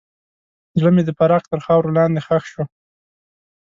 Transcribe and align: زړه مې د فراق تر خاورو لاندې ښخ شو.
زړه 0.79 0.89
مې 0.95 1.03
د 1.05 1.09
فراق 1.17 1.43
تر 1.51 1.59
خاورو 1.65 1.95
لاندې 1.97 2.19
ښخ 2.25 2.43
شو. 2.51 2.63